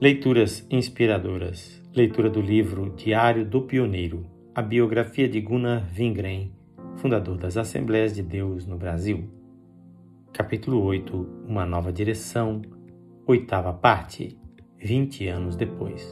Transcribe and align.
Leituras 0.00 0.66
inspiradoras. 0.68 1.80
Leitura 1.94 2.28
do 2.28 2.40
livro 2.40 2.92
Diário 2.96 3.44
do 3.44 3.62
Pioneiro, 3.62 4.26
a 4.52 4.60
biografia 4.60 5.28
de 5.28 5.40
Gunnar 5.40 5.88
Wingren, 5.96 6.50
fundador 6.96 7.38
das 7.38 7.56
Assembleias 7.56 8.12
de 8.12 8.20
Deus 8.20 8.66
no 8.66 8.76
Brasil. 8.76 9.30
Capítulo 10.32 10.82
8 10.82 11.44
Uma 11.46 11.64
nova 11.64 11.92
direção, 11.92 12.60
oitava 13.24 13.72
parte, 13.72 14.36
20 14.78 15.28
anos 15.28 15.54
depois. 15.54 16.04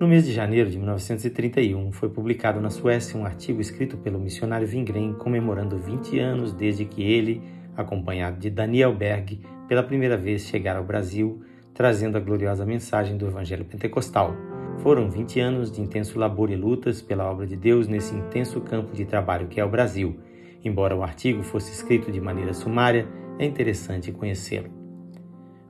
No 0.00 0.08
mês 0.08 0.24
de 0.24 0.32
janeiro 0.32 0.70
de 0.70 0.78
1931, 0.78 1.92
foi 1.92 2.08
publicado 2.08 2.58
na 2.58 2.70
Suécia 2.70 3.20
um 3.20 3.26
artigo 3.26 3.60
escrito 3.60 3.98
pelo 3.98 4.18
missionário 4.18 4.66
Wingren 4.66 5.12
comemorando 5.12 5.78
20 5.78 6.18
anos 6.18 6.54
desde 6.54 6.86
que 6.86 7.02
ele, 7.02 7.42
acompanhado 7.76 8.38
de 8.38 8.48
Daniel 8.48 8.94
Berg, 8.94 9.42
pela 9.68 9.82
primeira 9.82 10.16
vez 10.16 10.46
chegara 10.46 10.78
ao 10.78 10.84
Brasil 10.86 11.42
trazendo 11.78 12.16
a 12.16 12.20
gloriosa 12.20 12.66
mensagem 12.66 13.16
do 13.16 13.24
Evangelho 13.24 13.64
Pentecostal. 13.64 14.34
Foram 14.78 15.08
20 15.08 15.38
anos 15.38 15.70
de 15.70 15.80
intenso 15.80 16.18
labor 16.18 16.50
e 16.50 16.56
lutas 16.56 17.00
pela 17.00 17.30
obra 17.30 17.46
de 17.46 17.56
Deus 17.56 17.86
nesse 17.86 18.16
intenso 18.16 18.60
campo 18.60 18.96
de 18.96 19.04
trabalho 19.04 19.46
que 19.46 19.60
é 19.60 19.64
o 19.64 19.68
Brasil. 19.68 20.18
Embora 20.64 20.96
o 20.96 21.04
artigo 21.04 21.40
fosse 21.44 21.70
escrito 21.70 22.10
de 22.10 22.20
maneira 22.20 22.52
sumária, 22.52 23.06
é 23.38 23.46
interessante 23.46 24.10
conhecê-lo. 24.10 24.70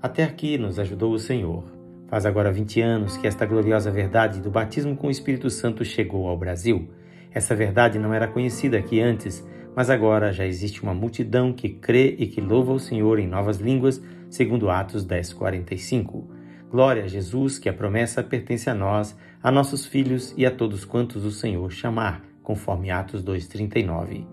Até 0.01 0.25
aqui 0.25 0.57
nos 0.57 0.79
ajudou 0.79 1.13
o 1.13 1.19
Senhor. 1.19 1.65
Faz 2.07 2.25
agora 2.25 2.51
20 2.51 2.81
anos 2.81 3.19
que 3.19 3.27
esta 3.27 3.45
gloriosa 3.45 3.91
verdade 3.91 4.41
do 4.41 4.51
batismo 4.51 4.97
com 4.97 5.09
o 5.09 5.11
Espírito 5.11 5.51
Santo 5.51 5.85
chegou 5.85 6.27
ao 6.27 6.39
Brasil. 6.39 6.89
Essa 7.31 7.55
verdade 7.55 7.99
não 7.99 8.15
era 8.15 8.27
conhecida 8.27 8.79
aqui 8.79 8.99
antes, 8.99 9.47
mas 9.77 9.91
agora 9.91 10.33
já 10.33 10.47
existe 10.47 10.83
uma 10.83 10.95
multidão 10.95 11.53
que 11.53 11.69
crê 11.69 12.17
e 12.19 12.27
que 12.27 12.41
louva 12.41 12.73
o 12.73 12.81
Senhor 12.81 13.19
em 13.19 13.27
novas 13.27 13.59
línguas 13.59 14.03
segundo 14.29 14.71
Atos 14.71 15.05
10:45. 15.05 16.29
Glória 16.71 17.05
a 17.05 17.09
Jesus, 17.09 17.59
que 17.59 17.69
a 17.69 17.73
promessa 17.73 18.23
pertence 18.23 18.69
a 18.69 18.75
nós, 18.75 19.17
a 19.43 19.51
nossos 19.51 19.87
filhos 19.87 20.35
e 20.37 20.45
a 20.45 20.51
todos 20.51 20.85
quantos 20.85 21.25
o 21.25 21.31
Senhor 21.31 21.71
chamar, 21.71 22.23
conforme 22.43 22.91
Atos 22.91 23.23
2:39. 23.23 24.27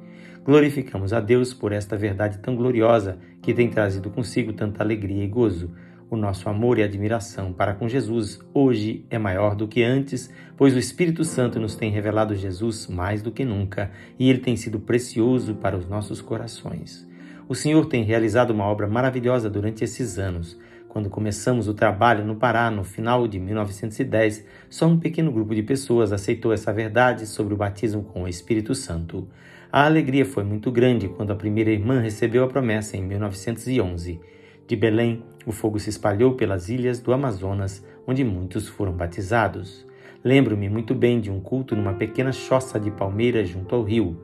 Glorificamos 0.44 1.12
a 1.12 1.20
Deus 1.20 1.54
por 1.54 1.72
esta 1.72 1.98
verdade 1.98 2.38
tão 2.38 2.56
gloriosa 2.56 3.18
que 3.42 3.54
tem 3.54 3.70
trazido 3.70 4.12
consigo 4.12 4.54
tanta 4.54 4.84
alegria 4.84 5.24
e 5.24 5.28
gozo. 5.28 5.74
O 6.08 6.16
nosso 6.16 6.48
amor 6.48 6.78
e 6.78 6.84
admiração 6.84 7.52
para 7.52 7.74
com 7.74 7.90
Jesus 7.90 8.40
hoje 8.54 9.06
é 9.10 9.18
maior 9.18 9.56
do 9.56 9.68
que 9.68 9.82
antes, 9.82 10.30
pois 10.56 10.76
o 10.76 10.80
Espírito 10.80 11.24
Santo 11.24 11.60
nos 11.60 11.76
tem 11.76 11.90
revelado 11.90 12.36
Jesus 12.36 12.86
mais 12.86 13.24
do 13.24 13.32
que 13.32 13.44
nunca 13.44 13.90
e 14.20 14.30
ele 14.30 14.40
tem 14.40 14.56
sido 14.56 14.80
precioso 14.80 15.56
para 15.56 15.76
os 15.76 15.88
nossos 15.88 16.22
corações. 16.22 17.08
O 17.48 17.54
Senhor 17.54 17.86
tem 17.86 18.04
realizado 18.04 18.50
uma 18.50 18.66
obra 18.66 18.88
maravilhosa 18.88 19.48
durante 19.48 19.84
esses 19.84 20.18
anos. 20.18 20.60
Quando 20.90 21.12
começamos 21.12 21.68
o 21.68 21.76
trabalho 21.76 22.26
no 22.26 22.38
Pará, 22.38 22.72
no 22.72 22.84
final 22.84 23.28
de 23.28 23.40
1910, 23.40 24.44
só 24.68 24.88
um 24.88 24.98
pequeno 24.98 25.32
grupo 25.32 25.54
de 25.54 25.62
pessoas 25.62 26.12
aceitou 26.12 26.52
essa 26.52 26.74
verdade 26.74 27.28
sobre 27.28 27.54
o 27.54 27.58
batismo 27.58 28.02
com 28.02 28.24
o 28.24 28.28
Espírito 28.28 28.74
Santo. 28.74 29.28
A 29.72 29.86
alegria 29.86 30.26
foi 30.26 30.44
muito 30.44 30.72
grande 30.72 31.08
quando 31.08 31.32
a 31.32 31.36
primeira 31.36 31.70
irmã 31.70 32.00
recebeu 32.00 32.44
a 32.44 32.48
promessa 32.48 32.98
em 32.98 33.04
1911. 33.04 34.20
De 34.66 34.76
Belém, 34.76 35.24
o 35.46 35.52
fogo 35.52 35.78
se 35.78 35.92
espalhou 35.92 36.34
pelas 36.34 36.70
ilhas 36.70 37.00
do 37.00 37.14
Amazonas, 37.14 37.86
onde 38.08 38.24
muitos 38.24 38.68
foram 38.68 38.94
batizados. 38.94 39.86
Lembro-me 40.24 40.68
muito 40.68 40.96
bem 40.96 41.22
de 41.22 41.30
um 41.30 41.40
culto 41.40 41.76
numa 41.76 41.94
pequena 41.94 42.32
choça 42.32 42.80
de 42.80 42.90
palmeiras 42.90 43.48
junto 43.48 43.76
ao 43.76 43.84
rio. 43.84 44.18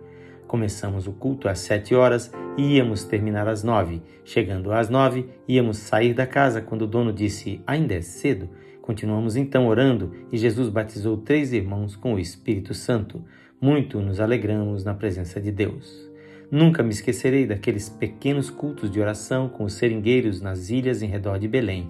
Começamos 0.52 1.08
o 1.08 1.14
culto 1.14 1.48
às 1.48 1.60
sete 1.60 1.96
horas 1.96 2.30
e 2.58 2.76
íamos 2.76 3.06
terminar 3.06 3.48
às 3.48 3.64
nove. 3.64 4.02
Chegando 4.26 4.74
às 4.74 4.90
nove, 4.90 5.26
íamos 5.48 5.78
sair 5.78 6.14
da 6.14 6.28
casa 6.28 6.62
quando 6.62 6.82
o 6.82 6.88
dono 6.88 7.14
disse: 7.14 7.62
Ainda 7.66 7.94
é 7.94 8.02
cedo. 8.02 8.50
Continuamos 8.82 9.38
então 9.38 9.66
orando 9.66 10.14
e 10.30 10.38
Jesus 10.38 10.68
batizou 10.68 11.16
três 11.16 11.54
irmãos 11.54 11.96
com 11.96 12.16
o 12.16 12.20
Espírito 12.20 12.74
Santo. 12.74 13.24
Muito 13.62 14.02
nos 14.02 14.20
alegramos 14.20 14.84
na 14.84 14.94
presença 14.94 15.40
de 15.40 15.54
Deus. 15.54 16.12
Nunca 16.52 16.84
me 16.84 16.90
esquecerei 16.90 17.46
daqueles 17.46 17.88
pequenos 17.88 18.50
cultos 18.50 18.92
de 18.92 19.00
oração 19.00 19.48
com 19.48 19.64
os 19.64 19.76
seringueiros 19.76 20.42
nas 20.42 20.70
ilhas 20.70 21.02
em 21.02 21.08
redor 21.08 21.40
de 21.40 21.48
Belém. 21.48 21.90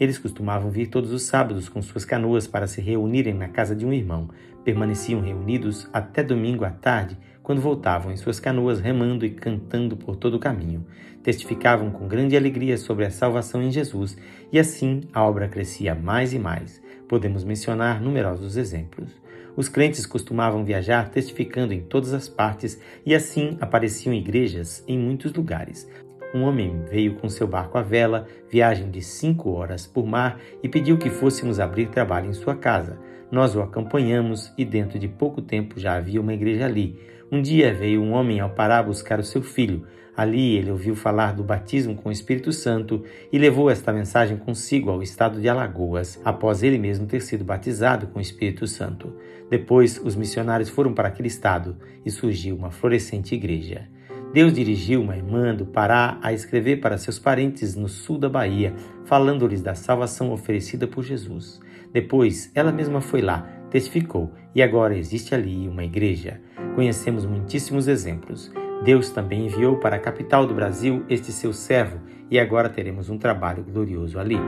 Eles 0.00 0.16
costumavam 0.18 0.70
vir 0.70 0.86
todos 0.86 1.12
os 1.12 1.24
sábados 1.24 1.68
com 1.68 1.82
suas 1.82 2.06
canoas 2.06 2.46
para 2.46 2.66
se 2.66 2.80
reunirem 2.80 3.34
na 3.34 3.48
casa 3.48 3.76
de 3.76 3.84
um 3.84 3.92
irmão. 3.92 4.30
Permaneciam 4.64 5.20
reunidos 5.20 5.86
até 5.92 6.22
domingo 6.22 6.64
à 6.64 6.70
tarde 6.70 7.18
quando 7.48 7.62
voltavam 7.62 8.12
em 8.12 8.16
suas 8.18 8.38
canoas 8.38 8.78
remando 8.78 9.24
e 9.24 9.30
cantando 9.30 9.96
por 9.96 10.16
todo 10.16 10.34
o 10.34 10.38
caminho. 10.38 10.84
Testificavam 11.22 11.90
com 11.90 12.06
grande 12.06 12.36
alegria 12.36 12.76
sobre 12.76 13.06
a 13.06 13.10
salvação 13.10 13.62
em 13.62 13.70
Jesus 13.70 14.18
e 14.52 14.58
assim 14.58 15.00
a 15.14 15.24
obra 15.24 15.48
crescia 15.48 15.94
mais 15.94 16.34
e 16.34 16.38
mais. 16.38 16.78
Podemos 17.08 17.44
mencionar 17.44 18.02
numerosos 18.02 18.58
exemplos. 18.58 19.18
Os 19.56 19.66
crentes 19.66 20.04
costumavam 20.04 20.62
viajar 20.62 21.08
testificando 21.08 21.72
em 21.72 21.80
todas 21.80 22.12
as 22.12 22.28
partes 22.28 22.78
e 23.06 23.14
assim 23.14 23.56
apareciam 23.62 24.12
igrejas 24.12 24.84
em 24.86 24.98
muitos 24.98 25.32
lugares. 25.32 25.88
Um 26.34 26.42
homem 26.42 26.82
veio 26.90 27.14
com 27.14 27.30
seu 27.30 27.46
barco 27.46 27.78
à 27.78 27.82
vela, 27.82 28.28
viagem 28.50 28.90
de 28.90 29.00
cinco 29.00 29.52
horas 29.52 29.86
por 29.86 30.06
mar, 30.06 30.38
e 30.62 30.68
pediu 30.68 30.98
que 30.98 31.08
fôssemos 31.08 31.58
abrir 31.58 31.88
trabalho 31.88 32.28
em 32.28 32.34
sua 32.34 32.54
casa. 32.54 32.98
Nós 33.30 33.54
o 33.54 33.60
acompanhamos 33.60 34.52
e 34.56 34.64
dentro 34.64 34.98
de 34.98 35.06
pouco 35.06 35.42
tempo 35.42 35.78
já 35.78 35.96
havia 35.96 36.20
uma 36.20 36.32
igreja 36.32 36.64
ali. 36.64 36.98
Um 37.30 37.42
dia 37.42 37.74
veio 37.74 38.00
um 38.00 38.12
homem 38.12 38.40
ao 38.40 38.50
Pará 38.50 38.82
buscar 38.82 39.20
o 39.20 39.24
seu 39.24 39.42
filho. 39.42 39.86
Ali 40.16 40.56
ele 40.56 40.70
ouviu 40.70 40.96
falar 40.96 41.34
do 41.34 41.44
batismo 41.44 41.94
com 41.94 42.08
o 42.08 42.12
Espírito 42.12 42.52
Santo 42.52 43.04
e 43.30 43.38
levou 43.38 43.70
esta 43.70 43.92
mensagem 43.92 44.36
consigo 44.36 44.90
ao 44.90 45.02
estado 45.02 45.40
de 45.40 45.48
Alagoas, 45.48 46.20
após 46.24 46.62
ele 46.62 46.78
mesmo 46.78 47.06
ter 47.06 47.20
sido 47.20 47.44
batizado 47.44 48.08
com 48.08 48.18
o 48.18 48.22
Espírito 48.22 48.66
Santo. 48.66 49.14
Depois, 49.50 50.00
os 50.02 50.16
missionários 50.16 50.70
foram 50.70 50.92
para 50.92 51.08
aquele 51.08 51.28
estado 51.28 51.76
e 52.04 52.10
surgiu 52.10 52.56
uma 52.56 52.70
florescente 52.70 53.34
igreja. 53.34 53.86
Deus 54.32 54.52
dirigiu 54.52 55.00
uma 55.00 55.16
irmã 55.16 55.54
do 55.54 55.64
Pará 55.64 56.18
a 56.20 56.32
escrever 56.32 56.80
para 56.80 56.98
seus 56.98 57.18
parentes 57.18 57.74
no 57.74 57.88
sul 57.88 58.18
da 58.18 58.28
Bahia, 58.28 58.74
falando-lhes 59.04 59.62
da 59.62 59.74
salvação 59.74 60.32
oferecida 60.32 60.86
por 60.86 61.02
Jesus. 61.02 61.60
Depois, 61.92 62.50
ela 62.54 62.72
mesma 62.72 63.00
foi 63.00 63.20
lá, 63.20 63.48
testificou, 63.70 64.32
e 64.54 64.62
agora 64.62 64.96
existe 64.96 65.34
ali 65.34 65.68
uma 65.68 65.84
igreja. 65.84 66.40
Conhecemos 66.74 67.24
muitíssimos 67.24 67.88
exemplos. 67.88 68.52
Deus 68.84 69.10
também 69.10 69.46
enviou 69.46 69.76
para 69.76 69.96
a 69.96 70.00
capital 70.00 70.46
do 70.46 70.54
Brasil 70.54 71.04
este 71.08 71.32
seu 71.32 71.52
servo, 71.52 71.98
e 72.30 72.38
agora 72.38 72.68
teremos 72.68 73.08
um 73.08 73.18
trabalho 73.18 73.64
glorioso 73.64 74.18
ali. 74.18 74.38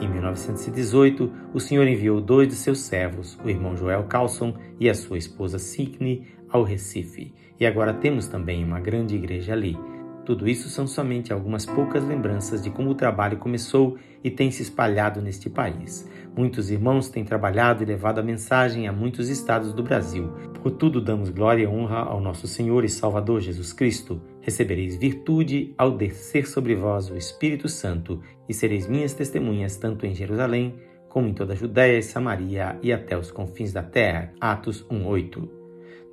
Em 0.00 0.08
1918, 0.08 1.32
o 1.54 1.60
Senhor 1.60 1.86
enviou 1.86 2.20
dois 2.20 2.48
de 2.48 2.54
seus 2.54 2.80
servos, 2.80 3.38
o 3.44 3.48
irmão 3.48 3.76
Joel 3.76 4.04
Carlson 4.04 4.54
e 4.78 4.88
a 4.88 4.94
sua 4.94 5.18
esposa 5.18 5.58
Sidney, 5.58 6.26
ao 6.50 6.62
Recife. 6.62 7.34
E 7.58 7.64
agora 7.64 7.94
temos 7.94 8.26
também 8.26 8.64
uma 8.64 8.80
grande 8.80 9.14
igreja 9.14 9.52
ali. 9.52 9.78
Tudo 10.24 10.48
isso 10.48 10.68
são 10.68 10.86
somente 10.86 11.32
algumas 11.32 11.66
poucas 11.66 12.04
lembranças 12.04 12.62
de 12.62 12.70
como 12.70 12.90
o 12.90 12.94
trabalho 12.94 13.38
começou 13.38 13.98
e 14.22 14.30
tem 14.30 14.50
se 14.50 14.62
espalhado 14.62 15.20
neste 15.20 15.50
país. 15.50 16.08
Muitos 16.36 16.70
irmãos 16.70 17.08
têm 17.08 17.24
trabalhado 17.24 17.82
e 17.82 17.86
levado 17.86 18.20
a 18.20 18.22
mensagem 18.22 18.86
a 18.86 18.92
muitos 18.92 19.28
estados 19.28 19.72
do 19.72 19.82
Brasil. 19.82 20.28
Por 20.62 20.70
tudo 20.70 21.00
damos 21.00 21.28
glória 21.28 21.64
e 21.64 21.66
honra 21.66 21.98
ao 21.98 22.20
nosso 22.20 22.46
Senhor 22.46 22.84
e 22.84 22.88
Salvador 22.88 23.40
Jesus 23.40 23.72
Cristo. 23.72 24.22
Recebereis 24.40 24.96
virtude 24.96 25.74
ao 25.76 25.96
descer 25.96 26.46
sobre 26.46 26.76
vós 26.76 27.10
o 27.10 27.16
Espírito 27.16 27.68
Santo 27.68 28.22
e 28.48 28.54
sereis 28.54 28.86
minhas 28.86 29.12
testemunhas 29.12 29.76
tanto 29.76 30.06
em 30.06 30.14
Jerusalém 30.14 30.74
como 31.08 31.28
em 31.28 31.34
toda 31.34 31.52
a 31.52 31.56
Judéia 31.56 31.98
e 31.98 32.02
Samaria 32.02 32.78
e 32.82 32.92
até 32.92 33.18
os 33.18 33.30
confins 33.30 33.72
da 33.72 33.82
terra. 33.82 34.32
Atos 34.40 34.86
1:8. 34.88 35.46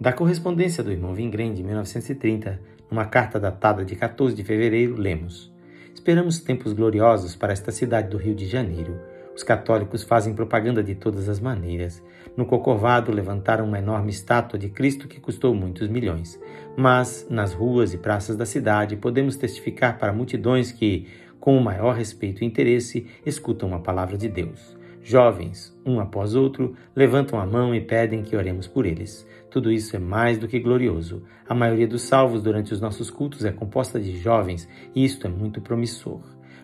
Da 0.02 0.12
correspondência 0.12 0.84
do 0.84 0.92
irmão 0.92 1.14
Vingren 1.14 1.54
de 1.54 1.64
1930, 1.64 2.60
numa 2.90 3.06
carta 3.06 3.40
datada 3.40 3.86
de 3.86 3.96
14 3.96 4.36
de 4.36 4.44
fevereiro, 4.44 4.96
lemos: 4.96 5.52
Esperamos 5.94 6.40
tempos 6.40 6.74
gloriosos 6.74 7.36
para 7.36 7.54
esta 7.54 7.72
cidade 7.72 8.10
do 8.10 8.18
Rio 8.18 8.34
de 8.34 8.48
Janeiro. 8.48 9.00
Os 9.36 9.44
católicos 9.44 10.04
fazem 10.04 10.34
propaganda 10.34 10.84
de 10.84 10.96
todas 10.96 11.30
as 11.30 11.40
maneiras. 11.40 12.04
No 12.36 12.46
Corcovado 12.46 13.12
levantaram 13.12 13.66
uma 13.66 13.80
enorme 13.80 14.10
estátua 14.10 14.58
de 14.58 14.70
Cristo 14.70 15.08
que 15.08 15.20
custou 15.20 15.54
muitos 15.54 15.88
milhões. 15.88 16.40
Mas, 16.76 17.28
nas 17.30 17.54
ruas 17.54 17.94
e 17.94 17.98
praças 17.98 18.36
da 18.36 18.46
cidade, 18.46 18.98
podemos 18.98 19.36
testificar 19.36 19.98
para 19.98 20.12
multidões 20.12 20.72
que, 20.72 21.08
com 21.40 21.58
o 21.58 21.64
maior 21.64 21.96
respeito 21.96 22.44
e 22.44 22.48
interesse, 22.48 23.08
escutam 23.26 23.74
a 23.74 23.80
palavra 23.80 24.18
de 24.18 24.28
Deus. 24.28 24.79
Jovens, 25.02 25.76
um 25.86 26.00
após 26.00 26.36
outro, 26.36 26.76
levantam 26.96 27.40
a 27.40 27.46
mão 27.46 27.74
e 27.74 27.82
pedem 27.82 28.22
que 28.22 28.36
oremos 28.36 28.68
por 28.68 28.86
eles. 28.86 29.28
Tudo 29.50 29.72
isso 29.72 29.96
é 29.96 30.00
mais 30.00 30.38
do 30.38 30.48
que 30.48 30.60
glorioso. 30.60 31.24
A 31.48 31.56
maioria 31.56 31.88
dos 31.88 32.04
salvos 32.04 32.44
durante 32.44 32.74
os 32.74 32.82
nossos 32.82 33.10
cultos 33.10 33.46
é 33.46 33.52
composta 33.52 34.00
de 34.00 34.18
jovens 34.18 34.68
e 34.94 35.04
isto 35.04 35.26
é 35.26 35.30
muito 35.30 35.62
promissor. 35.62 36.22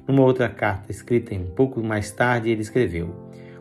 Numa 0.08 0.22
outra 0.22 0.48
carta, 0.48 0.92
escrita 0.92 1.34
um 1.34 1.50
pouco 1.50 1.82
mais 1.82 2.12
tarde, 2.12 2.50
ele 2.50 2.62
escreveu: 2.62 3.16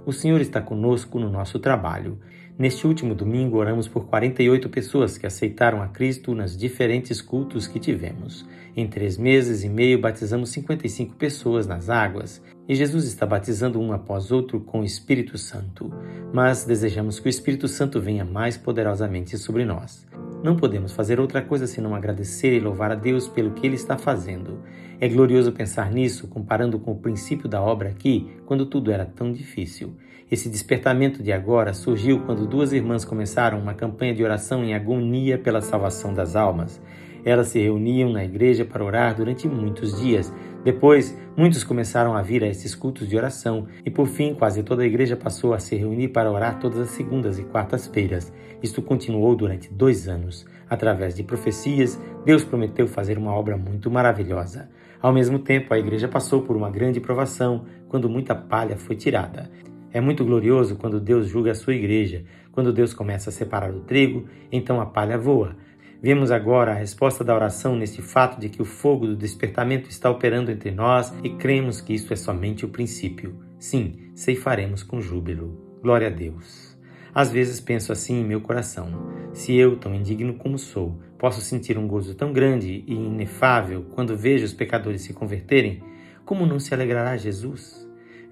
O 0.04 0.12
Senhor 0.12 0.40
está 0.40 0.60
conosco 0.60 1.18
no 1.18 1.30
nosso 1.30 1.58
trabalho. 1.58 2.18
Neste 2.56 2.86
último 2.86 3.16
domingo, 3.16 3.58
oramos 3.58 3.88
por 3.88 4.06
48 4.06 4.68
pessoas 4.68 5.18
que 5.18 5.26
aceitaram 5.26 5.82
a 5.82 5.88
Cristo 5.88 6.32
nas 6.36 6.56
diferentes 6.56 7.20
cultos 7.20 7.66
que 7.66 7.80
tivemos. 7.80 8.46
Em 8.76 8.86
três 8.86 9.18
meses 9.18 9.64
e 9.64 9.68
meio, 9.68 10.00
batizamos 10.00 10.50
55 10.50 11.16
pessoas 11.16 11.66
nas 11.66 11.90
águas 11.90 12.40
e 12.68 12.76
Jesus 12.76 13.06
está 13.06 13.26
batizando 13.26 13.80
um 13.80 13.92
após 13.92 14.30
outro 14.30 14.60
com 14.60 14.80
o 14.80 14.84
Espírito 14.84 15.36
Santo. 15.36 15.92
Mas 16.32 16.64
desejamos 16.64 17.18
que 17.18 17.26
o 17.26 17.28
Espírito 17.28 17.66
Santo 17.66 18.00
venha 18.00 18.24
mais 18.24 18.56
poderosamente 18.56 19.36
sobre 19.36 19.64
nós. 19.64 20.06
Não 20.40 20.54
podemos 20.54 20.92
fazer 20.92 21.18
outra 21.18 21.42
coisa 21.42 21.66
senão 21.66 21.92
agradecer 21.92 22.56
e 22.56 22.60
louvar 22.60 22.92
a 22.92 22.94
Deus 22.94 23.26
pelo 23.26 23.50
que 23.50 23.66
Ele 23.66 23.74
está 23.74 23.98
fazendo. 23.98 24.60
É 25.00 25.08
glorioso 25.08 25.50
pensar 25.50 25.90
nisso, 25.90 26.28
comparando 26.28 26.78
com 26.78 26.92
o 26.92 26.98
princípio 26.98 27.48
da 27.48 27.60
obra 27.60 27.88
aqui, 27.88 28.30
quando 28.46 28.64
tudo 28.64 28.92
era 28.92 29.04
tão 29.04 29.32
difícil. 29.32 29.96
Esse 30.30 30.48
despertamento 30.48 31.22
de 31.22 31.32
agora 31.32 31.74
surgiu 31.74 32.20
quando 32.20 32.46
duas 32.46 32.72
irmãs 32.72 33.04
começaram 33.04 33.60
uma 33.60 33.74
campanha 33.74 34.14
de 34.14 34.24
oração 34.24 34.64
em 34.64 34.74
agonia 34.74 35.36
pela 35.36 35.60
salvação 35.60 36.14
das 36.14 36.34
almas. 36.34 36.80
Elas 37.24 37.48
se 37.48 37.58
reuniam 37.58 38.10
na 38.10 38.24
igreja 38.24 38.64
para 38.64 38.84
orar 38.84 39.14
durante 39.14 39.46
muitos 39.46 40.00
dias. 40.00 40.32
Depois, 40.62 41.16
muitos 41.36 41.62
começaram 41.62 42.14
a 42.14 42.22
vir 42.22 42.42
a 42.42 42.48
esses 42.48 42.74
cultos 42.74 43.06
de 43.06 43.16
oração 43.16 43.66
e, 43.84 43.90
por 43.90 44.06
fim, 44.06 44.34
quase 44.34 44.62
toda 44.62 44.82
a 44.82 44.86
igreja 44.86 45.14
passou 45.14 45.52
a 45.52 45.58
se 45.58 45.76
reunir 45.76 46.08
para 46.08 46.30
orar 46.30 46.58
todas 46.58 46.78
as 46.80 46.90
segundas 46.90 47.38
e 47.38 47.44
quartas-feiras. 47.44 48.32
Isto 48.62 48.80
continuou 48.80 49.34
durante 49.36 49.72
dois 49.72 50.08
anos. 50.08 50.46
Através 50.68 51.14
de 51.14 51.22
profecias, 51.22 52.00
Deus 52.24 52.44
prometeu 52.44 52.86
fazer 52.86 53.18
uma 53.18 53.34
obra 53.34 53.58
muito 53.58 53.90
maravilhosa. 53.90 54.70
Ao 55.00 55.12
mesmo 55.12 55.38
tempo, 55.38 55.72
a 55.74 55.78
igreja 55.78 56.08
passou 56.08 56.42
por 56.42 56.56
uma 56.56 56.70
grande 56.70 56.98
provação, 56.98 57.66
quando 57.88 58.08
muita 58.08 58.34
palha 58.34 58.76
foi 58.76 58.96
tirada. 58.96 59.50
É 59.94 60.00
muito 60.00 60.25
glorioso 60.25 60.75
quando 60.75 60.99
Deus 60.99 61.29
julga 61.29 61.52
a 61.52 61.55
sua 61.55 61.73
igreja. 61.73 62.25
Quando 62.50 62.73
Deus 62.73 62.93
começa 62.93 63.31
a 63.31 63.32
separar 63.32 63.73
o 63.73 63.82
trigo, 63.82 64.26
então 64.50 64.81
a 64.81 64.87
palha 64.87 65.17
voa. 65.17 65.56
Vemos 66.02 66.32
agora 66.32 66.73
a 66.73 66.75
resposta 66.75 67.23
da 67.23 67.32
oração 67.32 67.76
nesse 67.76 68.02
fato 68.02 68.41
de 68.41 68.49
que 68.49 68.61
o 68.61 68.64
fogo 68.64 69.06
do 69.06 69.14
despertamento 69.14 69.88
está 69.88 70.11
operando 70.11 70.50
entre 70.50 70.73
nós 70.73 71.14
e 71.23 71.31
cremos 71.31 71.81
que 71.81 71.94
isso 71.94 72.12
é 72.12 72.17
somente 72.17 72.64
o 72.64 72.69
princípio. 72.69 73.38
Sim, 73.56 74.11
ceifaremos 74.17 74.82
com 74.82 75.00
júbilo. 75.00 75.79
Glória 75.81 76.08
a 76.08 76.11
Deus. 76.11 76.76
Às 77.14 77.31
vezes 77.31 77.61
penso 77.61 77.93
assim 77.93 78.20
em 78.20 78.25
meu 78.25 78.41
coração: 78.41 78.88
se 79.32 79.55
eu, 79.55 79.76
tão 79.76 79.94
indigno 79.94 80.35
como 80.35 80.58
sou, 80.58 80.99
posso 81.17 81.41
sentir 81.41 81.79
um 81.79 81.87
gozo 81.87 82.17
tão 82.17 82.32
grande 82.32 82.82
e 82.85 82.94
inefável 82.94 83.87
quando 83.94 84.17
vejo 84.17 84.44
os 84.44 84.52
pecadores 84.52 85.02
se 85.02 85.12
converterem, 85.12 85.85
como 86.25 86.44
não 86.44 86.58
se 86.58 86.75
alegrará 86.75 87.17
Jesus? 87.17 87.83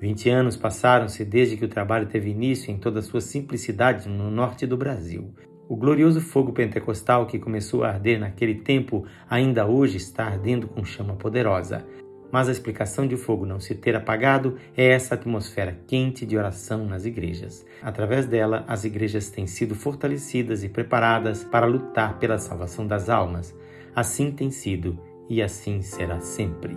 Vinte 0.02 0.28
anos 0.28 0.56
passaram-se 0.56 1.24
desde 1.24 1.56
que 1.56 1.64
o 1.64 1.68
trabalho 1.68 2.08
teve 2.08 2.28
início 2.28 2.72
em 2.72 2.76
toda 2.76 2.98
a 2.98 3.02
sua 3.02 3.20
simplicidade 3.20 4.08
no 4.08 4.32
norte 4.32 4.66
do 4.66 4.76
Brasil. 4.76 5.32
O 5.68 5.76
glorioso 5.76 6.20
fogo 6.20 6.52
pentecostal 6.52 7.24
que 7.24 7.38
começou 7.38 7.84
a 7.84 7.90
arder 7.90 8.18
naquele 8.18 8.56
tempo 8.56 9.06
ainda 9.30 9.64
hoje 9.64 9.98
está 9.98 10.24
ardendo 10.24 10.66
com 10.66 10.84
chama 10.84 11.14
poderosa. 11.14 11.86
Mas 12.32 12.48
a 12.48 12.50
explicação 12.50 13.06
de 13.06 13.14
o 13.14 13.18
fogo 13.18 13.46
não 13.46 13.60
se 13.60 13.76
ter 13.76 13.94
apagado 13.94 14.56
é 14.76 14.88
essa 14.88 15.14
atmosfera 15.14 15.78
quente 15.86 16.26
de 16.26 16.36
oração 16.36 16.84
nas 16.84 17.04
igrejas. 17.04 17.64
Através 17.80 18.26
dela, 18.26 18.64
as 18.66 18.84
igrejas 18.84 19.30
têm 19.30 19.46
sido 19.46 19.76
fortalecidas 19.76 20.64
e 20.64 20.68
preparadas 20.68 21.44
para 21.44 21.64
lutar 21.64 22.18
pela 22.18 22.38
salvação 22.38 22.88
das 22.88 23.08
almas. 23.08 23.56
Assim 23.94 24.32
tem 24.32 24.50
sido 24.50 24.98
e 25.30 25.40
assim 25.40 25.80
será 25.80 26.18
sempre. 26.18 26.76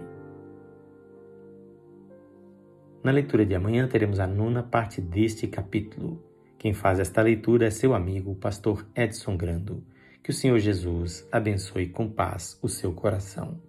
Na 3.06 3.12
leitura 3.12 3.46
de 3.46 3.54
amanhã 3.54 3.88
teremos 3.88 4.20
a 4.20 4.26
nona 4.26 4.64
parte 4.64 5.00
deste 5.00 5.46
capítulo. 5.46 6.20
Quem 6.58 6.74
faz 6.74 7.00
esta 7.00 7.22
leitura 7.22 7.68
é 7.68 7.70
seu 7.70 7.94
amigo, 7.94 8.32
o 8.32 8.36
pastor 8.36 8.84
Edson 8.96 9.38
Grando. 9.38 9.84
Que 10.24 10.32
o 10.32 10.34
Senhor 10.34 10.58
Jesus 10.58 11.24
abençoe 11.32 11.88
com 11.88 12.10
paz 12.10 12.58
o 12.64 12.68
seu 12.68 12.92
coração. 12.94 13.62